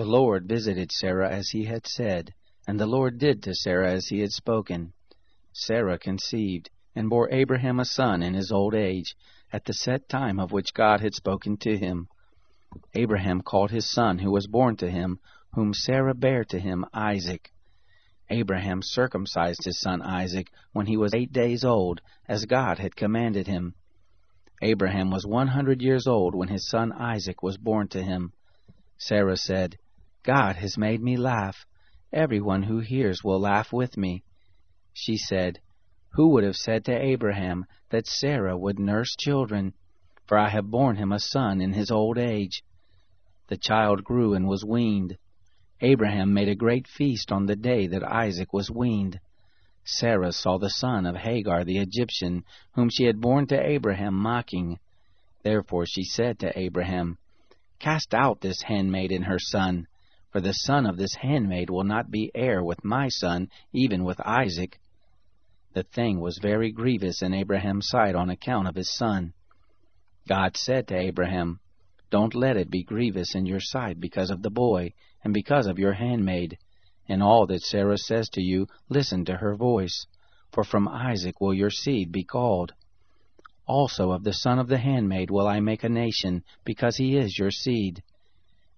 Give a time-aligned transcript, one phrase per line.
[0.00, 2.32] The Lord visited Sarah as he had said,
[2.66, 4.94] and the Lord did to Sarah as he had spoken.
[5.52, 9.14] Sarah conceived, and bore Abraham a son in his old age,
[9.52, 12.08] at the set time of which God had spoken to him.
[12.94, 15.20] Abraham called his son who was born to him,
[15.52, 17.52] whom Sarah bare to him, Isaac.
[18.30, 23.46] Abraham circumcised his son Isaac when he was eight days old, as God had commanded
[23.46, 23.74] him.
[24.62, 28.32] Abraham was one hundred years old when his son Isaac was born to him.
[28.96, 29.76] Sarah said,
[30.22, 31.64] God has made me laugh.
[32.12, 34.22] Everyone who hears will laugh with me.
[34.92, 35.60] She said,
[36.10, 39.72] Who would have said to Abraham that Sarah would nurse children?
[40.26, 42.62] For I have borne him a son in his old age.
[43.48, 45.16] The child grew and was weaned.
[45.80, 49.18] Abraham made a great feast on the day that Isaac was weaned.
[49.84, 52.44] Sarah saw the son of Hagar the Egyptian,
[52.74, 54.78] whom she had borne to Abraham, mocking.
[55.42, 57.16] Therefore she said to Abraham,
[57.78, 59.86] Cast out this handmaid and her son
[60.30, 64.20] for the son of this handmaid will not be heir with my son, even with
[64.20, 64.78] Isaac.
[65.72, 69.32] The thing was very grievous in Abraham's sight on account of his son.
[70.28, 71.60] God said to Abraham,
[72.10, 74.92] Don't let it be grievous in your sight because of the boy,
[75.24, 76.58] and because of your handmaid.
[77.06, 80.06] In all that Sarah says to you, listen to her voice,
[80.52, 82.72] for from Isaac will your seed be called.
[83.66, 87.38] Also of the son of the handmaid will I make a nation, because he is
[87.38, 88.02] your seed.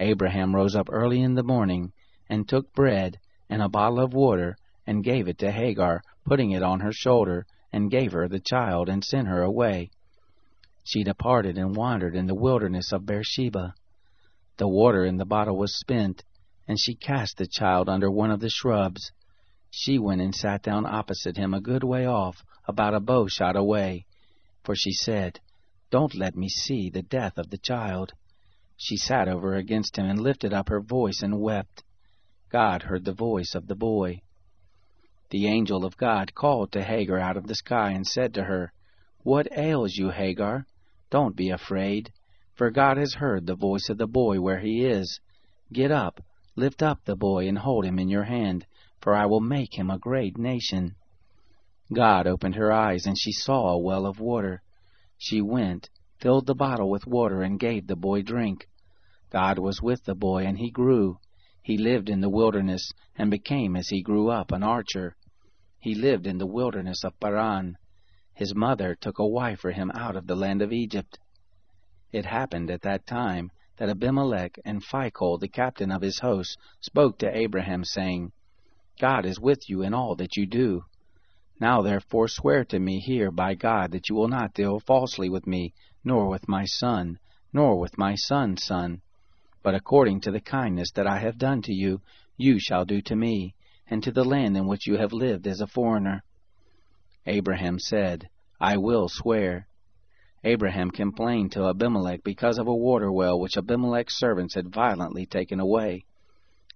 [0.00, 1.92] Abraham rose up early in the morning,
[2.28, 3.18] and took bread
[3.48, 7.46] and a bottle of water, and gave it to Hagar, putting it on her shoulder,
[7.72, 9.90] and gave her the child, and sent her away.
[10.84, 13.74] She departed and wandered in the wilderness of Beersheba.
[14.56, 16.24] The water in the bottle was spent,
[16.66, 19.12] and she cast the child under one of the shrubs.
[19.70, 23.56] She went and sat down opposite him a good way off, about a bow shot
[23.56, 24.06] away,
[24.64, 25.40] for she said,
[25.90, 28.12] Don't let me see the death of the child.
[28.80, 31.82] She sat over against him and lifted up her voice and wept.
[32.48, 34.22] God heard the voice of the boy.
[35.30, 38.72] The angel of God called to Hagar out of the sky and said to her,
[39.24, 40.64] What ails you, Hagar?
[41.10, 42.12] Don't be afraid,
[42.54, 45.20] for God has heard the voice of the boy where he is.
[45.72, 46.22] Get up,
[46.54, 48.64] lift up the boy, and hold him in your hand,
[49.00, 50.94] for I will make him a great nation.
[51.92, 54.62] God opened her eyes, and she saw a well of water.
[55.18, 55.90] She went
[56.20, 58.66] filled the bottle with water, and gave the boy drink.
[59.30, 61.18] God was with the boy, and he grew.
[61.62, 65.16] He lived in the wilderness, and became, as he grew up, an archer.
[65.78, 67.76] He lived in the wilderness of Paran.
[68.34, 71.18] His mother took a wife for him out of the land of Egypt.
[72.10, 77.18] It happened at that time that Abimelech and Phicol, the captain of his host, spoke
[77.18, 78.32] to Abraham, saying,
[79.00, 80.84] God is with you in all that you do.
[81.60, 85.46] Now therefore swear to me here by God that you will not deal falsely with
[85.46, 85.74] me,
[86.04, 87.18] nor with my son,
[87.52, 89.02] nor with my son's son.
[89.62, 92.00] But according to the kindness that I have done to you,
[92.36, 93.54] you shall do to me,
[93.90, 96.22] and to the land in which you have lived as a foreigner.
[97.26, 98.28] Abraham said,
[98.60, 99.66] I will swear.
[100.44, 105.58] Abraham complained to Abimelech because of a water well which Abimelech's servants had violently taken
[105.58, 106.04] away.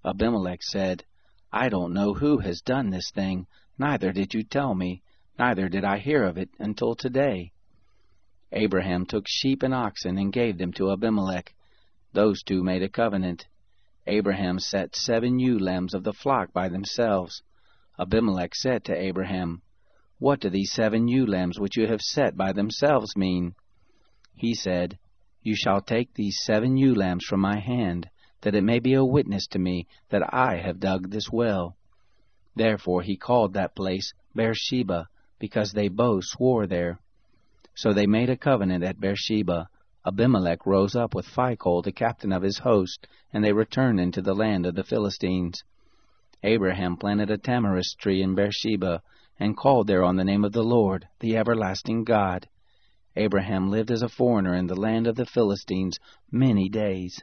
[0.04, 1.04] Abimelech said,
[1.53, 3.47] I don't know who has done this thing,
[3.82, 5.03] neither did you tell me,
[5.41, 7.50] neither did I hear of it until today.
[8.53, 11.53] Abraham took sheep and oxen and gave them to Abimelech.
[12.12, 13.48] Those two made a covenant.
[14.06, 17.43] Abraham set seven ewe lambs of the flock by themselves.
[17.98, 19.62] Abimelech said to Abraham,
[20.20, 23.56] What do these seven ewe lambs which you have set by themselves mean?
[24.37, 24.97] He said,
[25.43, 28.09] You shall take these seven ewe lambs from my hand,
[28.43, 31.76] that it may be a witness to me that I have dug this well.
[32.54, 35.08] Therefore he called that place Beersheba,
[35.38, 37.00] because they both swore there.
[37.75, 39.69] So they made a covenant at Beersheba.
[40.04, 44.34] Abimelech rose up with Phicol, the captain of his host, and they returned into the
[44.34, 45.64] land of the Philistines.
[46.43, 49.02] Abraham planted a tamarisk tree in Beersheba,
[49.38, 52.49] and called there on the name of the Lord, the everlasting God.
[53.16, 55.99] Abraham lived as a foreigner in the land of the Philistines
[56.31, 57.22] many days.